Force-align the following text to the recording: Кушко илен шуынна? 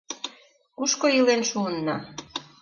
Кушко 0.77 1.07
илен 1.17 1.41
шуынна? 1.49 1.97